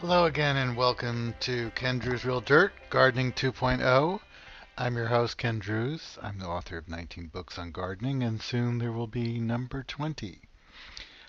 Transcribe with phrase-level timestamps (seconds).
[0.00, 4.20] Hello again, and welcome to Ken Druse Real Dirt Gardening 2.0.
[4.78, 6.16] I'm your host, Ken Druse.
[6.22, 10.40] I'm the author of 19 books on gardening, and soon there will be number 20.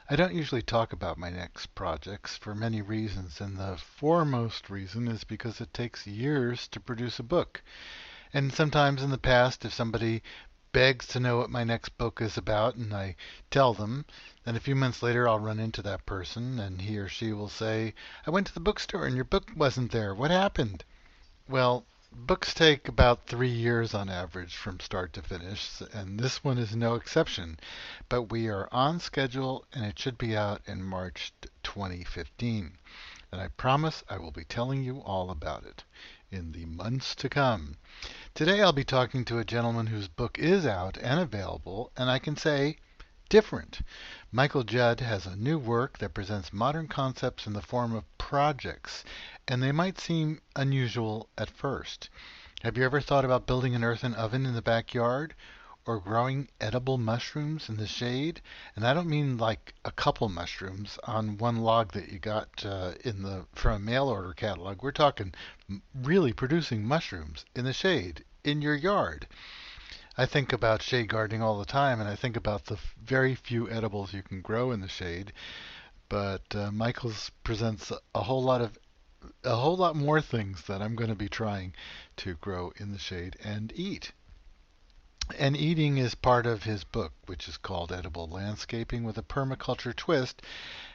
[0.09, 5.09] I don't usually talk about my next projects for many reasons, and the foremost reason
[5.09, 7.61] is because it takes years to produce a book.
[8.33, 10.23] And sometimes in the past, if somebody
[10.73, 13.17] begs to know what my next book is about, and I
[13.49, 14.05] tell them,
[14.45, 17.49] then a few months later I'll run into that person, and he or she will
[17.49, 17.93] say,
[18.25, 20.15] I went to the bookstore and your book wasn't there.
[20.15, 20.85] What happened?
[21.49, 26.57] Well, books take about three years on average from start to finish, and this one
[26.57, 27.59] is no exception.
[28.07, 32.77] But we are on schedule, and it should be out in March 2015.
[33.31, 35.83] And I promise I will be telling you all about it
[36.31, 37.75] in the months to come.
[38.33, 42.19] Today I'll be talking to a gentleman whose book is out and available, and I
[42.19, 42.77] can say
[43.27, 43.81] different.
[44.31, 49.03] Michael Judd has a new work that presents modern concepts in the form of projects,
[49.47, 52.09] and they might seem unusual at first.
[52.61, 55.33] Have you ever thought about building an earthen oven in the backyard?
[55.85, 58.41] Or growing edible mushrooms in the shade.
[58.75, 62.93] And I don't mean like a couple mushrooms on one log that you got uh,
[63.03, 64.83] in the from a mail order catalog.
[64.83, 65.33] We're talking
[65.95, 69.27] really producing mushrooms in the shade in your yard.
[70.17, 73.69] I think about shade gardening all the time, and I think about the very few
[73.69, 75.31] edibles you can grow in the shade.
[76.09, 78.77] But uh, Michael's presents a whole lot of
[79.43, 81.73] a whole lot more things that I'm going to be trying
[82.17, 84.11] to grow in the shade and eat.
[85.37, 89.95] And eating is part of his book, which is called Edible Landscaping with a Permaculture
[89.95, 90.41] Twist.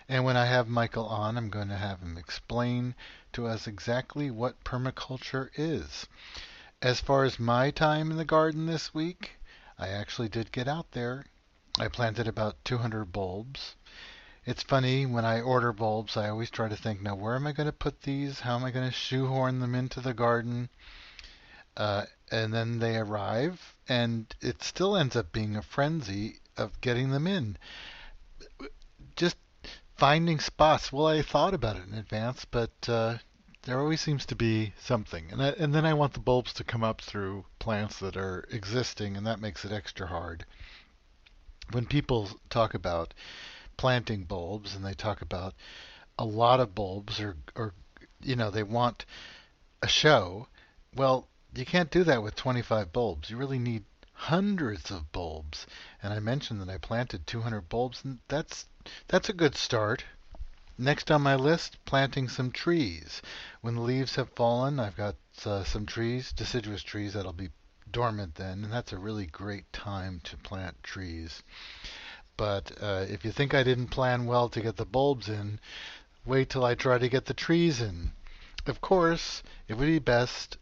[0.08, 2.94] And when I have Michael on, I'm going to have him explain
[3.32, 6.06] to us exactly what permaculture is.
[6.82, 9.38] As far as my time in the garden this week,
[9.78, 11.26] I actually did get out there.
[11.78, 13.74] I planted about 200 bulbs.
[14.44, 17.52] It's funny, when I order bulbs, I always try to think, now where am I
[17.52, 18.40] going to put these?
[18.40, 20.68] How am I going to shoehorn them into the garden?
[21.76, 27.10] Uh, and then they arrive, and it still ends up being a frenzy of getting
[27.10, 27.56] them in.
[29.16, 29.36] Just
[29.96, 30.92] finding spots.
[30.92, 33.18] Well, I thought about it in advance, but uh,
[33.62, 35.26] there always seems to be something.
[35.30, 38.46] And, I, and then I want the bulbs to come up through plants that are
[38.50, 40.44] existing, and that makes it extra hard.
[41.72, 43.12] When people talk about
[43.76, 45.54] planting bulbs and they talk about
[46.18, 47.74] a lot of bulbs or, or
[48.22, 49.04] you know, they want
[49.82, 50.48] a show,
[50.94, 53.30] well, you can't do that with 25 bulbs.
[53.30, 55.66] You really need hundreds of bulbs.
[56.02, 58.66] And I mentioned that I planted 200 bulbs, and that's
[59.08, 60.04] that's a good start.
[60.78, 63.22] Next on my list, planting some trees.
[63.62, 67.50] When the leaves have fallen, I've got uh, some trees, deciduous trees that'll be
[67.90, 71.42] dormant then, and that's a really great time to plant trees.
[72.36, 75.60] But uh, if you think I didn't plan well to get the bulbs in,
[76.26, 78.12] wait till I try to get the trees in.
[78.66, 80.58] Of course, it would be best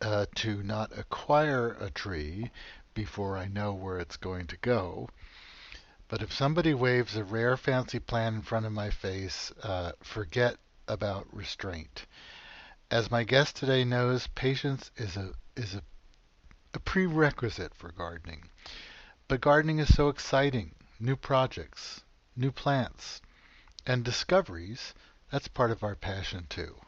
[0.00, 2.50] uh, to not acquire a tree
[2.94, 5.08] before I know where it's going to go.
[6.08, 10.58] But if somebody waves a rare fancy plan in front of my face, uh, forget
[10.86, 12.06] about restraint.
[12.90, 15.82] As my guest today knows, patience is a is a,
[16.74, 18.50] a prerequisite for gardening.
[19.26, 20.74] But gardening is so exciting.
[21.00, 22.02] New projects,
[22.36, 23.20] new plants,
[23.86, 24.94] and discoveries,
[25.30, 26.83] that's part of our passion too.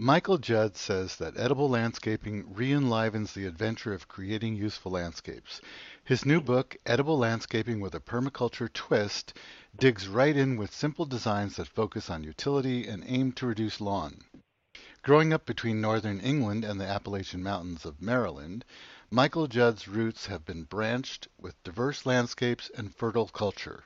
[0.00, 5.60] Michael Judd says that edible landscaping re-enlivens the adventure of creating useful landscapes.
[6.02, 9.34] His new book, Edible Landscaping with a Permaculture Twist,
[9.78, 14.24] digs right in with simple designs that focus on utility and aim to reduce lawn.
[15.02, 18.64] Growing up between northern England and the Appalachian Mountains of Maryland,
[19.12, 23.84] Michael Judd's roots have been branched with diverse landscapes and fertile culture.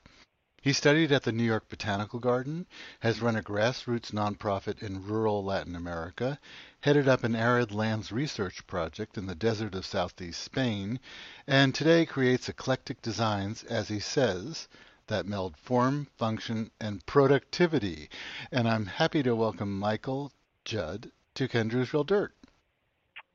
[0.60, 2.66] He studied at the New York Botanical Garden,
[3.00, 6.40] has run a grassroots nonprofit in rural Latin America,
[6.80, 10.98] headed up an arid lands research project in the desert of southeast Spain,
[11.46, 14.68] and today creates eclectic designs, as he says,
[15.06, 18.08] that meld form, function, and productivity.
[18.50, 20.32] And I'm happy to welcome Michael
[20.64, 22.34] Judd to Ken Druse Real Dirt.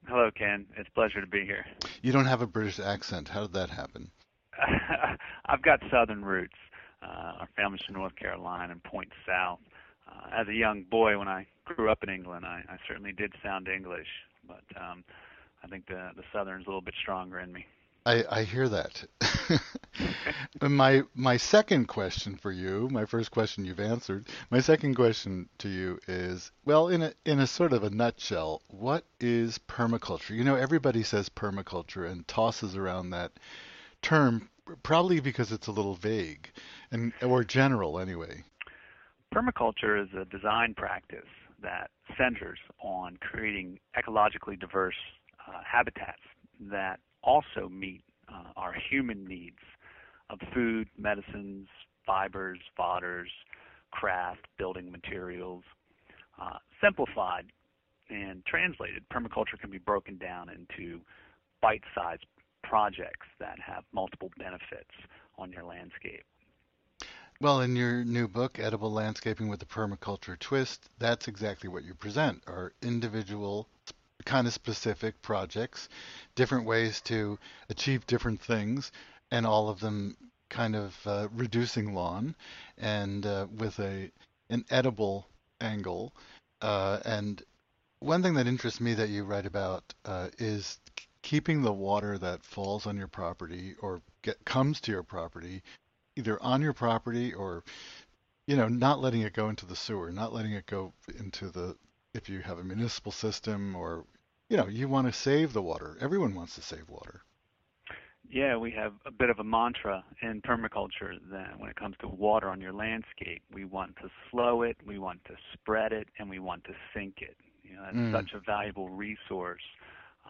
[0.07, 0.65] Hello, Ken.
[0.75, 1.65] It's a pleasure to be here.
[2.01, 3.29] You don't have a British accent.
[3.29, 4.11] How did that happen?
[5.45, 6.57] I've got southern roots.
[7.03, 9.59] Uh, our family's from North Carolina and points south.
[10.07, 13.33] Uh, as a young boy, when I grew up in England, I, I certainly did
[13.43, 14.07] sound English,
[14.47, 15.03] but um,
[15.63, 17.65] I think the the Southern's a little bit stronger in me.
[18.05, 19.05] I, I hear that.
[20.61, 24.27] my my second question for you, my first question you've answered.
[24.49, 28.61] My second question to you is, well, in a in a sort of a nutshell,
[28.67, 30.31] what is permaculture?
[30.31, 33.31] You know, everybody says permaculture and tosses around that
[34.01, 34.49] term
[34.83, 36.49] probably because it's a little vague
[36.91, 38.43] and or general anyway.
[39.33, 41.27] Permaculture is a design practice
[41.61, 44.95] that centers on creating ecologically diverse
[45.47, 46.21] uh, habitats
[46.59, 49.57] that also meet uh, our human needs
[50.29, 51.67] of food, medicines,
[52.05, 53.29] fibers, fodders,
[53.91, 55.63] craft, building materials.
[56.41, 57.45] Uh, simplified
[58.09, 60.99] and translated, permaculture can be broken down into
[61.61, 62.25] bite-sized
[62.63, 64.91] projects that have multiple benefits
[65.37, 66.23] on your landscape.
[67.41, 71.93] Well, in your new book, Edible Landscaping with a Permaculture Twist, that's exactly what you
[71.93, 73.67] present are individual,
[74.25, 75.89] kind of specific projects,
[76.35, 77.37] different ways to
[77.69, 78.91] achieve different things,
[79.31, 80.15] and all of them
[80.49, 82.35] kind of uh, reducing lawn
[82.77, 84.11] and uh, with a
[84.49, 85.27] an edible
[85.59, 86.13] angle.
[86.61, 87.43] Uh, and
[87.99, 90.79] one thing that interests me that you write about uh, is
[91.23, 95.63] keeping the water that falls on your property or get, comes to your property
[96.15, 97.63] either on your property or
[98.45, 101.75] you know not letting it go into the sewer not letting it go into the
[102.13, 104.05] if you have a municipal system or
[104.49, 105.97] you know you want to save the water.
[105.99, 107.21] Everyone wants to save water.
[108.29, 112.07] Yeah we have a bit of a mantra in permaculture that when it comes to
[112.07, 116.29] water on your landscape we want to slow it we want to spread it and
[116.29, 117.37] we want to sink it.
[117.63, 118.11] You know that's mm.
[118.11, 119.63] such a valuable resource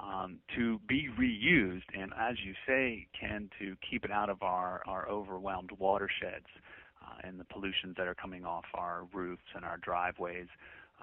[0.01, 4.81] um, to be reused, and as you say, Ken, to keep it out of our,
[4.88, 6.48] our overwhelmed watersheds
[7.01, 10.48] uh, and the pollutions that are coming off our roofs and our driveways,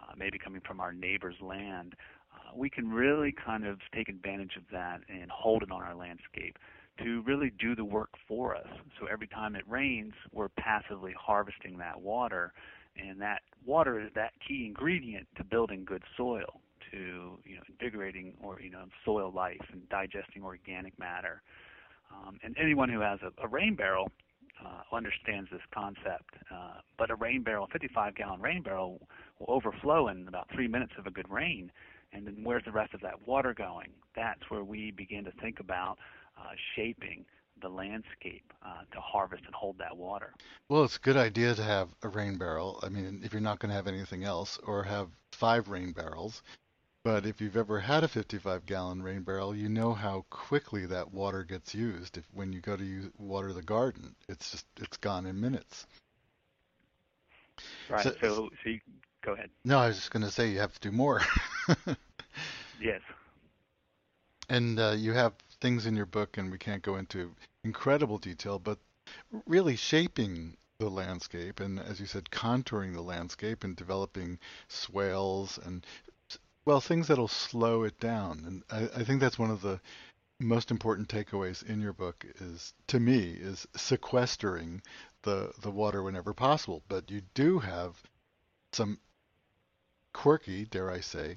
[0.01, 1.95] uh, maybe coming from our neighbor's land.
[2.35, 5.95] Uh, we can really kind of take advantage of that and hold it on our
[5.95, 6.59] landscape
[6.99, 8.67] to really do the work for us.
[8.99, 12.53] So every time it rains, we're passively harvesting that water,
[12.97, 16.61] and that water is that key ingredient to building good soil
[16.93, 21.43] to you know invigorating or you know soil life and digesting organic matter.
[22.11, 24.11] Um, and anyone who has a, a rain barrel
[24.65, 26.35] uh, understands this concept.
[26.53, 29.01] Uh, but a rain barrel, a 55 gallon rain barrel,
[29.39, 31.71] will overflow in about three minutes of a good rain.
[32.13, 33.89] And then where's the rest of that water going?
[34.17, 35.99] That's where we begin to think about
[36.37, 37.25] uh, shaping
[37.63, 40.33] the landscape uh, to harvest and hold that water.
[40.69, 42.81] Well, it's a good idea to have a rain barrel.
[42.83, 46.43] I mean, if you're not going to have anything else, or have five rain barrels,
[47.03, 51.13] but if you've ever had a 55 gallon rain barrel, you know how quickly that
[51.13, 52.19] water gets used.
[52.19, 55.87] If when you go to use, water the garden, it's just it's gone in minutes.
[57.89, 58.03] Right.
[58.03, 58.81] So, so, so you,
[59.23, 59.51] go ahead.
[59.65, 61.23] No, I was just going to say you have to do more.
[62.81, 63.01] yes.
[64.49, 67.31] And uh, you have things in your book, and we can't go into
[67.65, 68.79] incredible detail, but
[69.47, 75.85] really shaping the landscape and as you said contouring the landscape and developing swales and
[76.65, 79.81] well, things that'll slow it down, and I, I think that's one of the
[80.39, 84.83] most important takeaways in your book is to me is sequestering
[85.23, 86.83] the the water whenever possible.
[86.89, 88.03] But you do have
[88.73, 88.99] some
[90.13, 91.37] quirky, dare I say,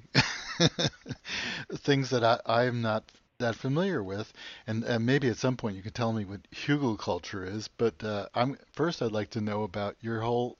[1.74, 3.04] things that I, I'm not
[3.38, 4.32] that familiar with,
[4.66, 7.68] and uh, maybe at some point you can tell me what hugelkultur is.
[7.68, 10.58] But uh, I'm first, I'd like to know about your whole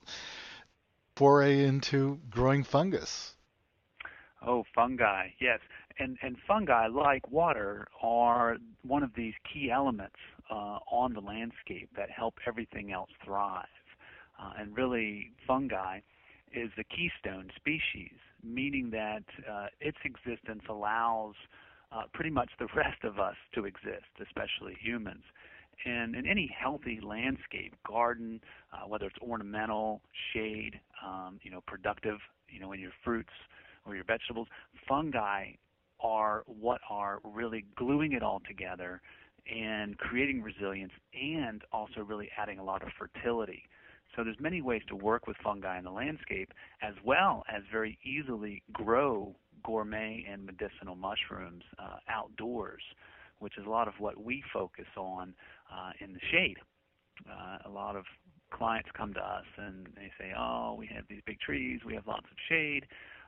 [1.15, 3.34] foray into growing fungus.
[4.45, 5.59] Oh, fungi, yes.
[5.97, 10.15] And, and fungi, like water, are one of these key elements
[10.51, 13.65] uh, on the landscape that help everything else thrive.
[14.39, 15.99] Uh, and really, fungi
[16.53, 21.33] is the keystone species, meaning that uh, its existence allows
[21.91, 25.23] uh, pretty much the rest of us to exist, especially humans.
[25.85, 30.01] And in any healthy landscape, garden, uh, whether it's ornamental,
[30.33, 33.33] shade, um, you know, productive, you know, in your fruits,
[33.85, 34.47] or your vegetables,
[34.87, 35.51] fungi
[35.99, 39.01] are what are really gluing it all together
[39.47, 43.63] and creating resilience and also really adding a lot of fertility.
[44.15, 46.51] So there's many ways to work with fungi in the landscape
[46.81, 52.81] as well as very easily grow gourmet and medicinal mushrooms uh, outdoors,
[53.39, 55.33] which is a lot of what we focus on
[55.71, 56.57] uh, in the shade.
[57.29, 58.05] Uh, a lot of
[58.53, 62.07] clients come to us and they say, "Oh, we have these big trees, we have
[62.07, 62.85] lots of shade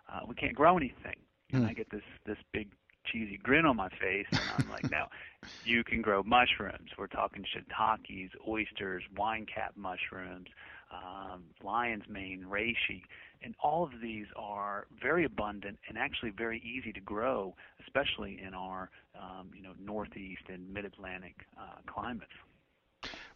[0.09, 1.15] uh, we can't grow anything.
[1.53, 1.75] And I hmm.
[1.75, 2.69] get this this big
[3.11, 5.07] cheesy grin on my face, and I'm like, now
[5.65, 6.91] you can grow mushrooms.
[6.97, 10.47] We're talking shiitakes, oysters, wine cap mushrooms,
[10.91, 13.03] um, lion's mane, reishi,
[13.41, 18.53] and all of these are very abundant and actually very easy to grow, especially in
[18.53, 22.31] our um, you know northeast and mid-Atlantic uh, climates.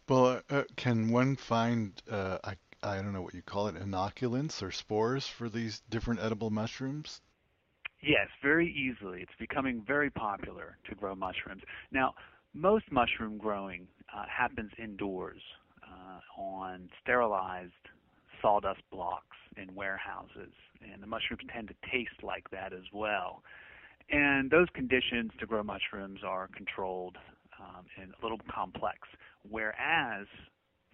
[0.08, 3.76] Well, uh, uh can one find uh, I I don't know what you call it,
[3.76, 7.20] inoculants or spores for these different edible mushrooms?
[8.02, 9.22] Yes, very easily.
[9.22, 11.62] It's becoming very popular to grow mushrooms.
[11.92, 12.14] Now,
[12.52, 15.40] most mushroom growing uh, happens indoors
[15.86, 17.72] uh, on sterilized
[18.40, 20.52] sawdust blocks in warehouses,
[20.92, 23.42] and the mushrooms tend to taste like that as well.
[24.10, 27.16] And those conditions to grow mushrooms are controlled
[27.60, 28.98] um, and a little complex.
[29.48, 30.26] Whereas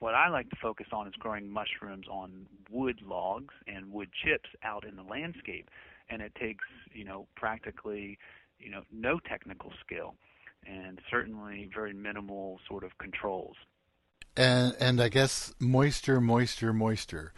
[0.00, 4.48] what I like to focus on is growing mushrooms on wood logs and wood chips
[4.62, 5.68] out in the landscape,
[6.10, 8.18] and it takes you know practically
[8.58, 10.14] you know no technical skill
[10.66, 13.56] and certainly very minimal sort of controls.
[14.36, 17.32] And and I guess moisture, moisture, moisture.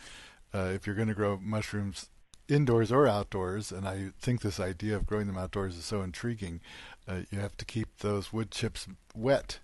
[0.52, 2.10] Uh, if you're going to grow mushrooms
[2.48, 6.60] indoors or outdoors, and I think this idea of growing them outdoors is so intriguing,
[7.06, 9.60] uh, you have to keep those wood chips wet.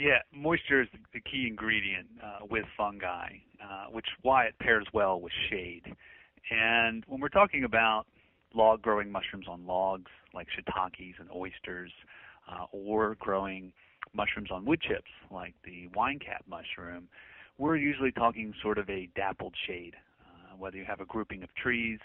[0.00, 5.20] Yeah, moisture is the key ingredient uh, with fungi, uh, which why it pairs well
[5.20, 5.82] with shade.
[6.50, 8.06] And when we're talking about
[8.54, 11.92] log growing mushrooms on logs like shiitakes and oysters,
[12.50, 13.74] uh, or growing
[14.14, 17.06] mushrooms on wood chips like the wine cap mushroom,
[17.58, 19.96] we're usually talking sort of a dappled shade.
[20.24, 21.98] Uh, whether you have a grouping of trees,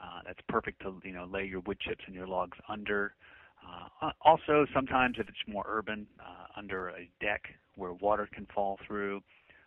[0.00, 3.14] uh, that's perfect to you know lay your wood chips and your logs under.
[3.62, 7.42] Uh, also, sometimes if it's more urban, uh, under a deck
[7.76, 9.20] where water can fall through.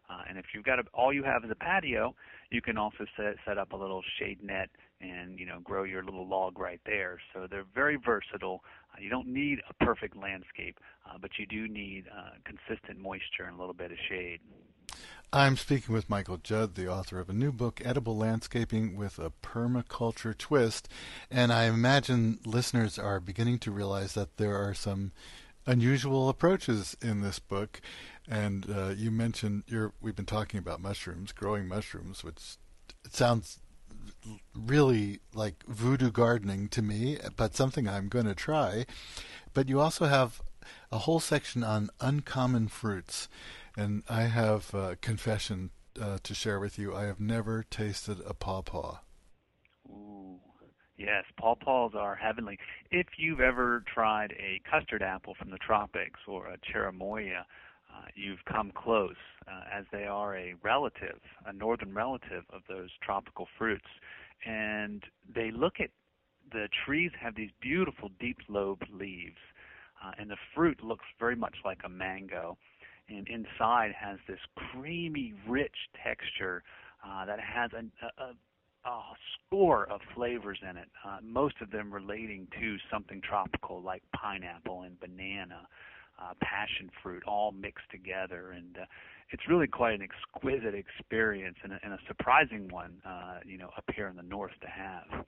[0.09, 2.13] Uh, and if you've got a, all you have is a patio,
[2.51, 4.69] you can also set set up a little shade net
[5.01, 7.17] and you know grow your little log right there.
[7.33, 8.61] So they're very versatile.
[8.93, 10.77] Uh, you don't need a perfect landscape,
[11.09, 14.41] uh, but you do need uh, consistent moisture and a little bit of shade.
[15.33, 19.31] I'm speaking with Michael Judd, the author of a new book, Edible Landscaping with a
[19.43, 20.87] Permaculture Twist.
[21.29, 25.11] And I imagine listeners are beginning to realize that there are some
[25.65, 27.81] unusual approaches in this book.
[28.29, 29.63] And uh, you mentioned
[30.01, 32.57] we've been talking about mushrooms, growing mushrooms, which
[33.09, 33.59] sounds
[34.55, 38.85] really like voodoo gardening to me, but something I'm going to try.
[39.53, 40.41] But you also have
[40.91, 43.27] a whole section on uncommon fruits.
[43.77, 46.95] And I have a confession uh, to share with you.
[46.95, 48.99] I have never tasted a pawpaw.
[49.89, 50.39] Ooh,
[50.97, 52.57] yes, pawpaws are heavenly.
[52.91, 58.43] If you've ever tried a custard apple from the tropics or a cherimoya, uh, you've
[58.45, 59.15] come close,
[59.47, 63.87] uh, as they are a relative, a northern relative of those tropical fruits.
[64.45, 65.03] And
[65.33, 65.89] they look at
[66.51, 69.39] the trees have these beautiful deep lobed leaves,
[70.03, 72.57] uh, and the fruit looks very much like a mango
[73.09, 76.63] and inside has this creamy, rich texture
[77.05, 79.01] uh, that has a, a, a
[79.47, 84.83] score of flavors in it, uh, most of them relating to something tropical like pineapple
[84.83, 85.67] and banana,
[86.19, 88.51] uh, passion fruit, all mixed together.
[88.51, 88.85] And uh,
[89.31, 93.69] it's really quite an exquisite experience and a, and a surprising one, uh, you know,
[93.77, 95.25] up here in the north to have.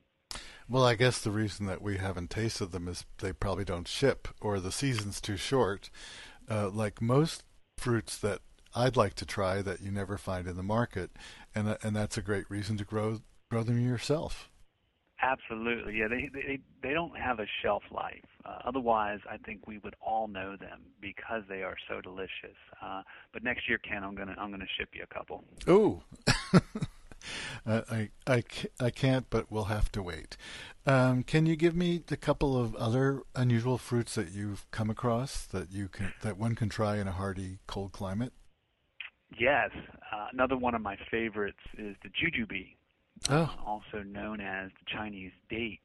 [0.69, 4.27] Well, I guess the reason that we haven't tasted them is they probably don't ship
[4.41, 5.89] or the season's too short.
[6.49, 7.43] Uh, like most
[7.77, 8.39] fruits that
[8.75, 11.11] I'd like to try that you never find in the market,
[11.55, 14.49] and and that's a great reason to grow grow them yourself.
[15.21, 16.07] Absolutely, yeah.
[16.07, 18.23] They they they don't have a shelf life.
[18.45, 22.57] Uh, otherwise, I think we would all know them because they are so delicious.
[22.81, 23.01] Uh,
[23.33, 25.43] but next year, Ken, I'm gonna I'm gonna ship you a couple.
[25.67, 26.01] Ooh.
[27.65, 28.43] I, I,
[28.79, 30.37] I can't, but we'll have to wait.
[30.85, 35.45] Um, can you give me a couple of other unusual fruits that you've come across
[35.47, 38.31] that you can that one can try in a hardy cold climate?
[39.37, 39.71] Yes,
[40.13, 42.75] uh, another one of my favorites is the jujube,
[43.29, 43.35] oh.
[43.35, 45.81] uh, also known as the Chinese date.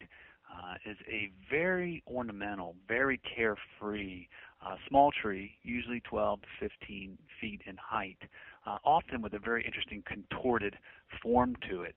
[0.53, 4.27] Uh, is a very ornamental, very carefree,
[4.65, 8.19] uh, small tree, usually 12 to 15 feet in height,
[8.67, 10.77] uh, often with a very interesting contorted
[11.23, 11.97] form to it,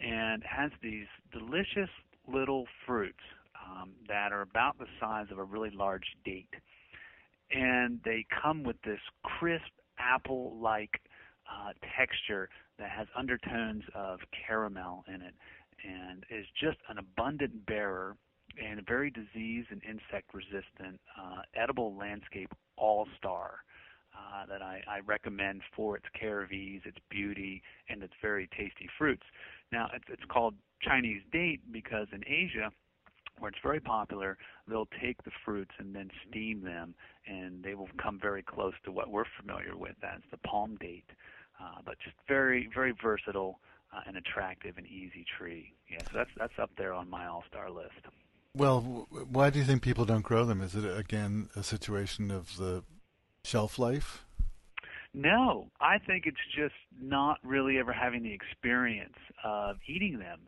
[0.00, 1.90] and has these delicious
[2.32, 3.22] little fruits
[3.64, 6.54] um, that are about the size of a really large date.
[7.50, 11.00] And they come with this crisp apple like
[11.50, 15.34] uh, texture that has undertones of caramel in it
[15.84, 18.16] and is just an abundant bearer
[18.62, 23.58] and a very disease and insect resistant uh, edible landscape all star
[24.14, 29.22] uh, that I, I recommend for its care its beauty, and its very tasty fruits.
[29.70, 32.70] Now, it's, it's called Chinese date because in Asia,
[33.38, 34.36] where it's very popular,
[34.68, 36.94] they'll take the fruits and then steam them,
[37.26, 41.08] and they will come very close to what we're familiar with as the palm date.
[41.60, 43.60] Uh, but just very, very versatile
[43.94, 45.72] uh, and attractive and easy tree.
[45.90, 48.06] Yeah, so that's that's up there on my all-star list.
[48.54, 50.60] Well, why do you think people don't grow them?
[50.60, 52.82] Is it again a situation of the
[53.44, 54.24] shelf life?
[55.14, 60.40] No, I think it's just not really ever having the experience of eating them.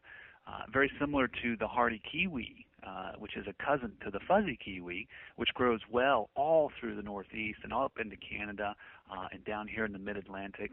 [0.46, 4.58] Uh, very similar to the hardy kiwi, uh, which is a cousin to the fuzzy
[4.62, 8.74] kiwi, which grows well all through the Northeast and up into Canada
[9.10, 10.72] uh, and down here in the Mid-Atlantic.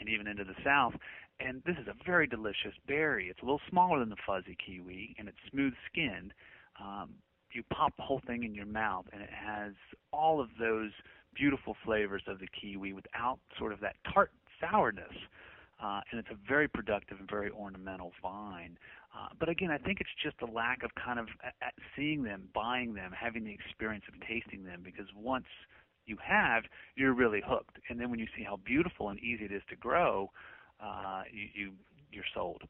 [0.00, 0.94] and even into the south.
[1.40, 3.28] And this is a very delicious berry.
[3.28, 6.32] It's a little smaller than the fuzzy kiwi, and it's smooth skinned.
[6.80, 7.10] Um,
[7.52, 9.72] you pop the whole thing in your mouth, and it has
[10.12, 10.90] all of those
[11.34, 14.30] beautiful flavors of the kiwi without sort of that tart
[14.60, 15.14] sourness.
[15.82, 18.76] Uh, and it's a very productive and very ornamental vine.
[19.16, 22.48] Uh, but again, I think it's just a lack of kind of uh, seeing them,
[22.52, 24.80] buying them, having the experience of tasting them.
[24.84, 25.46] Because once
[26.06, 26.64] you have,
[26.96, 27.78] you're really hooked.
[27.88, 30.32] And then when you see how beautiful and easy it is to grow,
[30.82, 31.72] uh, you, you
[32.10, 32.62] you're sold.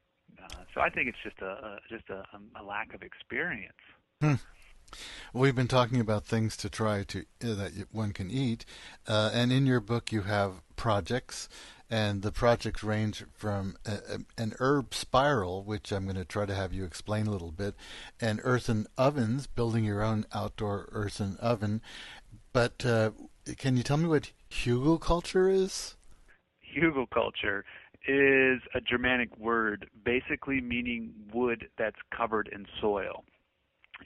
[0.43, 2.25] Uh, so I think it's just a, a just a,
[2.61, 3.73] a lack of experience.
[4.21, 4.35] Hmm.
[5.33, 8.65] We've been talking about things to try to uh, that one can eat,
[9.07, 11.49] uh, and in your book you have projects,
[11.91, 16.47] and the projects range from a, a, an herb spiral, which I'm going to try
[16.47, 17.75] to have you explain a little bit,
[18.21, 21.83] and earthen ovens, building your own outdoor earthen oven.
[22.53, 23.11] But uh,
[23.59, 25.97] can you tell me what Hugelkultur is?
[26.75, 27.63] Hugelkultur
[28.07, 33.25] is a Germanic word, basically meaning wood that's covered in soil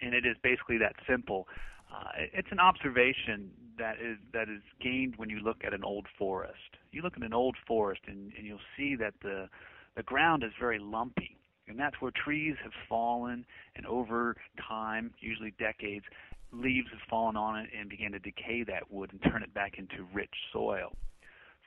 [0.00, 1.48] and it is basically that simple.
[1.92, 6.06] Uh, it's an observation that is that is gained when you look at an old
[6.18, 6.78] forest.
[6.90, 9.48] You look at an old forest, and, and you'll see that the
[9.96, 11.36] the ground is very lumpy,
[11.68, 13.44] and that's where trees have fallen,
[13.76, 14.36] and over
[14.68, 16.04] time, usually decades,
[16.52, 19.78] leaves have fallen on it and began to decay that wood and turn it back
[19.78, 20.92] into rich soil.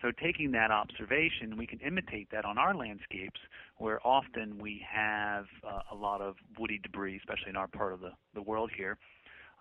[0.05, 3.39] So taking that observation, we can imitate that on our landscapes,
[3.77, 8.01] where often we have uh, a lot of woody debris, especially in our part of
[8.01, 8.99] the, the world here.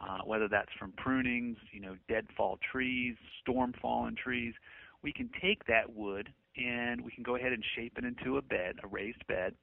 [0.03, 4.53] Uh, whether that's from prunings, you know, deadfall trees, storm fallen trees,
[5.03, 8.43] we can take that wood and we can go ahead and shape it into a
[8.43, 9.55] bed, a raised bed,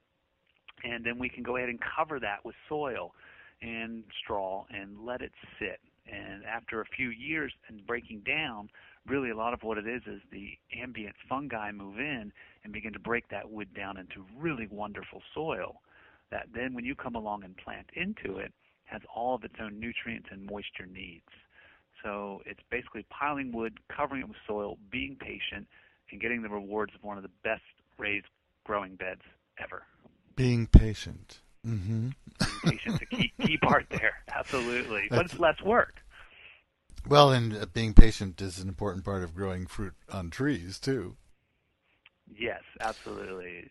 [0.84, 3.14] and then we can go ahead and cover that with soil
[3.62, 5.80] and straw and let it sit.
[6.08, 8.70] And after a few years and breaking down,
[9.08, 12.32] really a lot of what it is is the ambient fungi move in
[12.64, 15.82] and begin to break that wood down into really wonderful soil
[16.32, 18.54] that then when you come along and plant into it
[18.86, 21.28] has all of its own nutrients and moisture needs.
[22.04, 25.68] So it's basically piling wood, covering it with soil, being patient,
[26.12, 27.62] and getting the rewards of one of the best
[27.98, 28.26] raised
[28.66, 29.22] growing beds
[29.60, 29.84] ever.
[30.36, 31.42] Being patient.
[31.66, 32.10] Mm-hmm.
[32.40, 34.14] Being patient, a key, key part there.
[34.36, 35.08] Absolutely.
[35.10, 36.02] That's, but it's less work.
[37.08, 41.16] Well, and uh, being patient is an important part of growing fruit on trees too.
[42.38, 43.70] Yes, absolutely.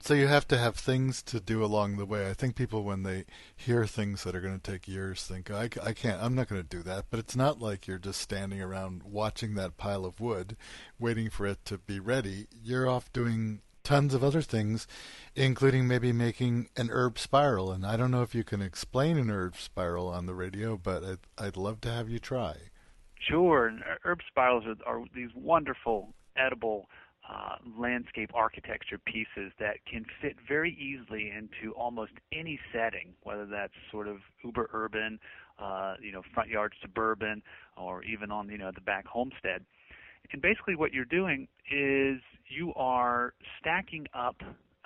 [0.00, 2.30] So you have to have things to do along the way.
[2.30, 3.24] I think people, when they
[3.56, 6.62] hear things that are going to take years, think, I, I can't, I'm not going
[6.62, 7.06] to do that.
[7.10, 10.56] But it's not like you're just standing around watching that pile of wood,
[10.98, 12.46] waiting for it to be ready.
[12.62, 14.88] You're off doing tons of other things,
[15.36, 17.70] including maybe making an herb spiral.
[17.70, 21.04] And I don't know if you can explain an herb spiral on the radio, but
[21.04, 22.56] I'd, I'd love to have you try.
[23.20, 23.68] Sure.
[23.68, 26.88] And herb spirals are, are these wonderful edible
[27.30, 33.72] uh, landscape architecture pieces that can fit very easily into almost any setting, whether that's
[33.90, 35.18] sort of uber urban,
[35.60, 37.42] uh, you know, front yard suburban,
[37.76, 39.64] or even on you know the back homestead.
[40.32, 44.36] And basically, what you're doing is you are stacking up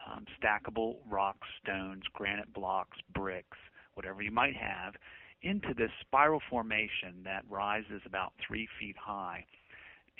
[0.07, 3.59] um, stackable rocks, stones, granite blocks, bricks,
[3.94, 4.94] whatever you might have,
[5.42, 9.44] into this spiral formation that rises about three feet high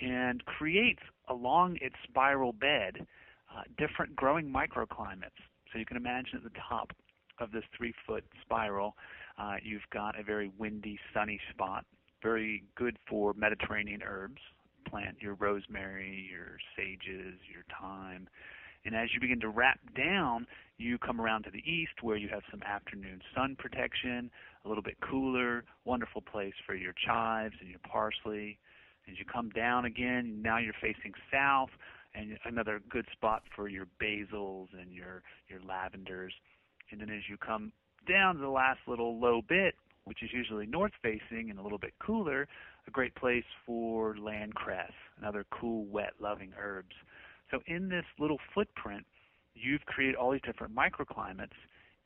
[0.01, 3.07] and creates along its spiral bed
[3.55, 5.41] uh, different growing microclimates.
[5.73, 6.93] So you can imagine at the top
[7.39, 8.97] of this three foot spiral,
[9.39, 11.85] uh, you've got a very windy, sunny spot,
[12.23, 14.41] very good for Mediterranean herbs
[14.89, 18.29] plant your rosemary, your sages, your thyme.
[18.85, 20.47] And as you begin to wrap down,
[20.79, 24.31] you come around to the east where you have some afternoon sun protection,
[24.65, 28.59] a little bit cooler, wonderful place for your chives and your parsley.
[29.11, 31.71] As you come down again, now you're facing south,
[32.15, 36.33] and another good spot for your basils and your your lavenders.
[36.91, 37.73] And then as you come
[38.09, 41.79] down to the last little low bit, which is usually north facing and a little
[41.79, 42.49] bit cooler,
[42.91, 46.95] a great place for land cress and other cool, wet, loving herbs.
[47.51, 49.07] So in this little footprint,
[49.55, 51.59] you've created all these different microclimates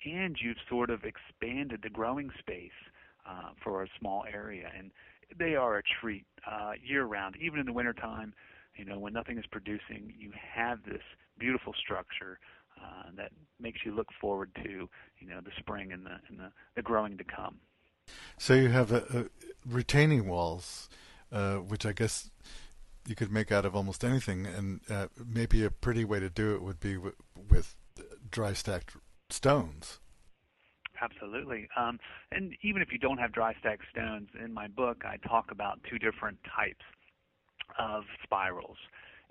[0.05, 2.79] and you've sort of expanded the growing space
[3.27, 4.71] uh, for a small area.
[4.79, 4.91] And
[5.39, 8.35] they are a treat uh, year round, even in the wintertime.
[8.77, 11.03] You know, when nothing is producing, you have this
[11.39, 12.39] beautiful structure
[12.77, 16.51] uh, that makes you look forward to, you know, the spring and the and the,
[16.77, 17.57] the growing to come.
[18.39, 19.25] So you have a, a
[19.67, 20.89] retaining walls,
[21.33, 22.31] uh, which I guess
[23.07, 26.55] you could make out of almost anything, and uh, maybe a pretty way to do
[26.55, 27.15] it would be w-
[27.49, 27.75] with
[28.31, 28.97] dry stacked
[29.31, 30.01] stones.
[31.01, 31.69] Absolutely.
[31.77, 31.99] Um,
[32.33, 35.81] and even if you don't have dry stacked stones, in my book I talk about
[35.89, 36.85] two different types
[37.79, 38.77] of spirals.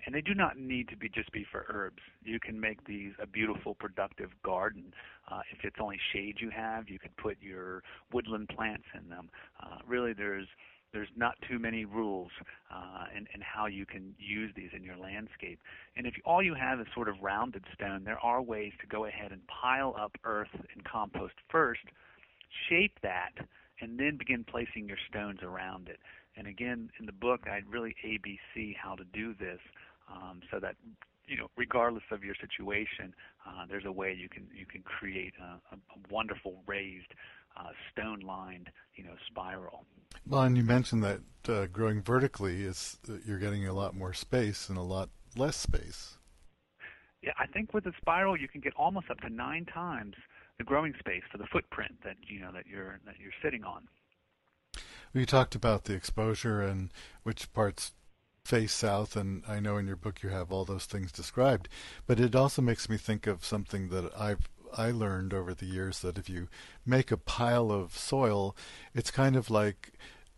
[0.04, 2.02] And they do not need to be just be for herbs.
[2.24, 4.92] You can make these a beautiful, productive garden.
[5.30, 9.30] Uh, if it's only shade you have, you could put your woodland plants in them.
[9.62, 10.46] Uh, really, there's
[10.92, 12.30] there's not too many rules
[12.72, 15.58] uh, in, in how you can use these in your landscape.
[15.96, 19.06] And if all you have is sort of rounded stone, there are ways to go
[19.06, 21.80] ahead and pile up earth and compost first,
[22.68, 23.32] shape that,
[23.84, 25.98] and then begin placing your stones around it.
[26.36, 29.60] And again, in the book, I really ABC how to do this
[30.10, 30.76] um, so that
[31.26, 33.14] you know, regardless of your situation,
[33.46, 35.78] uh, there's a way you can you can create a, a
[36.10, 37.14] wonderful raised,
[37.56, 39.84] uh, stone-lined, you know, spiral.
[40.26, 44.12] Well, and you mentioned that uh, growing vertically is uh, you're getting a lot more
[44.12, 46.18] space and a lot less space.
[47.22, 50.14] Yeah, I think with a spiral you can get almost up to nine times
[50.58, 53.88] the growing space for the footprint that you know that you're that you're sitting on.
[55.12, 56.90] We talked about the exposure and
[57.22, 57.92] which parts
[58.44, 61.68] face south, and I know in your book you have all those things described.
[62.06, 66.00] But it also makes me think of something that I've I learned over the years
[66.00, 66.48] that if you
[66.84, 68.56] make a pile of soil,
[68.92, 69.92] it's kind of like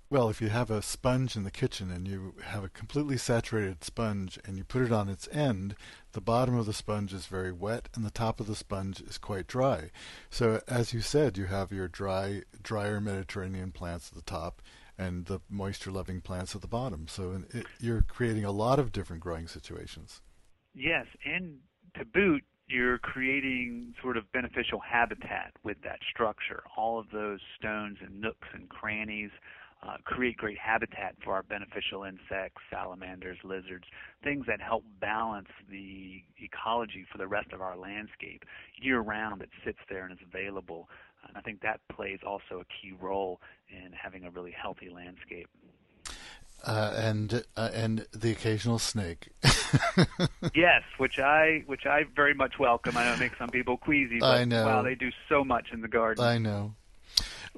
[0.08, 3.82] well, if you have a sponge in the kitchen and you have a completely saturated
[3.82, 5.74] sponge and you put it on its end,
[6.12, 9.18] the bottom of the sponge is very wet and the top of the sponge is
[9.18, 9.90] quite dry.
[10.30, 14.62] So as you said, you have your dry, drier Mediterranean plants at the top
[14.96, 17.08] and the moisture-loving plants at the bottom.
[17.08, 20.22] So it, you're creating a lot of different growing situations.
[20.72, 21.58] Yes, and
[21.98, 26.62] to boot, you're creating sort of beneficial habitat with that structure.
[26.76, 29.30] All of those stones and nooks and crannies
[29.82, 33.84] uh, create great habitat for our beneficial insects, salamanders, lizards,
[34.24, 38.44] things that help balance the ecology for the rest of our landscape.
[38.80, 40.88] Year round, it sits there and is available.
[41.28, 45.48] And I think that plays also a key role in having a really healthy landscape.
[46.64, 49.28] Uh, and uh, and the occasional snake.
[50.54, 52.96] yes, which I which I very much welcome.
[52.96, 54.64] I know it makes some people queasy, but I know.
[54.64, 56.24] wow, they do so much in the garden.
[56.24, 56.74] I know.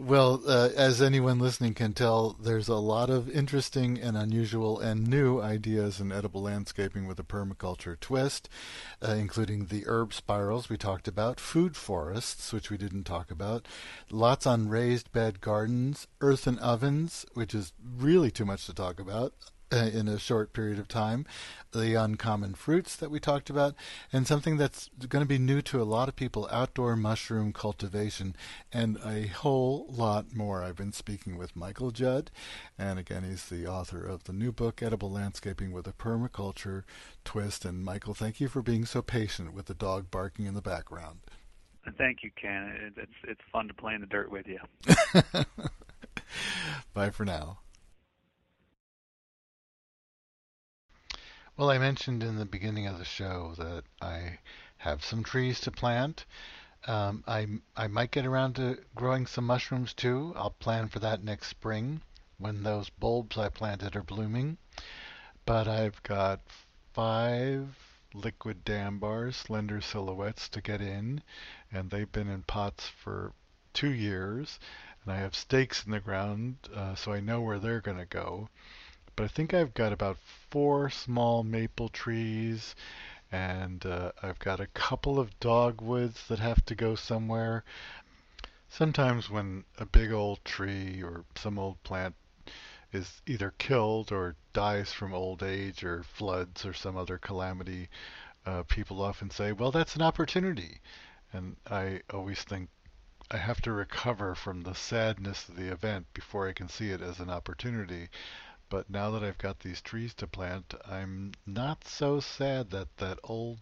[0.00, 5.08] Well, uh, as anyone listening can tell, there's a lot of interesting and unusual and
[5.08, 8.48] new ideas in edible landscaping with a permaculture twist,
[9.02, 13.66] uh, including the herb spirals we talked about, food forests, which we didn't talk about,
[14.08, 19.32] lots on raised bed gardens, earthen ovens, which is really too much to talk about,
[19.70, 21.26] Uh, in a short period of time,
[21.72, 23.74] the uncommon fruits that we talked about,
[24.10, 28.34] and something that's going to be new to a lot of people outdoor mushroom cultivation,
[28.72, 30.64] and a whole lot more.
[30.64, 32.30] I've been speaking with Michael Judd,
[32.78, 36.84] and again, he's the author of the new book, Edible Landscaping with a Permaculture
[37.22, 37.66] Twist.
[37.66, 41.18] And Michael, thank you for being so patient with the dog barking in the background.
[41.98, 42.94] Thank you, Ken.
[42.96, 44.58] It's it's fun to play in the dirt with you.
[46.94, 47.58] Bye for now.
[51.58, 54.38] Well, I mentioned in the beginning of the show that I
[54.76, 56.24] have some trees to plant.
[56.86, 60.32] Um, I I might get around to growing some mushrooms too.
[60.36, 62.00] I'll plan for that next spring
[62.38, 64.58] when those bulbs I planted are blooming.
[65.46, 66.42] But I've got
[66.92, 67.76] five
[68.14, 71.24] liquidambars, slender silhouettes to get in,
[71.72, 73.32] and they've been in pots for
[73.74, 74.60] two years.
[75.02, 78.06] And I have stakes in the ground, uh, so I know where they're going to
[78.06, 78.48] go
[79.18, 80.16] but I think I've got about
[80.48, 82.76] four small maple trees
[83.32, 87.64] and uh, I've got a couple of dogwoods that have to go somewhere.
[88.68, 92.14] Sometimes when a big old tree or some old plant
[92.92, 97.88] is either killed or dies from old age or floods or some other calamity,
[98.46, 100.80] uh, people often say, well, that's an opportunity.
[101.32, 102.70] And I always think
[103.32, 107.02] I have to recover from the sadness of the event before I can see it
[107.02, 108.10] as an opportunity.
[108.70, 113.18] But now that I've got these trees to plant, I'm not so sad that that
[113.24, 113.60] old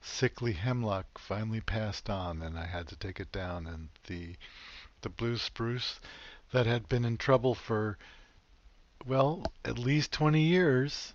[0.00, 4.36] sickly hemlock finally passed on and I had to take it down and the
[5.02, 6.00] the blue spruce
[6.52, 7.98] that had been in trouble for
[9.04, 11.12] well, at least 20 years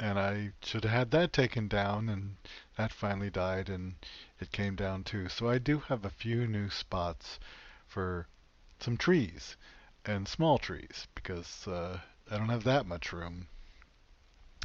[0.00, 2.36] and I should have had that taken down and
[2.76, 3.94] that finally died and
[4.40, 5.28] it came down too.
[5.28, 7.38] So I do have a few new spots
[7.86, 8.26] for
[8.80, 9.56] some trees
[10.04, 13.48] and small trees because uh, I don't have that much room.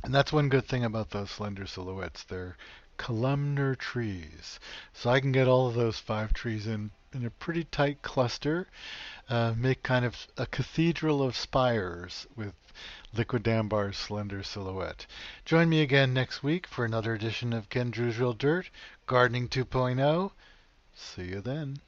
[0.04, 2.24] And that's one good thing about those slender silhouettes.
[2.24, 2.56] They're
[2.98, 4.60] columnar trees.
[4.93, 8.67] So I can get all of those five trees in, in a pretty tight cluster,
[9.30, 12.54] uh, make kind of a cathedral of spires with
[13.15, 15.06] Liquidambar's slender silhouette.
[15.45, 18.69] Join me again next week for another edition of Ken Druse Real Dirt,
[19.06, 20.32] Gardening 2.0.
[20.93, 21.82] See you then.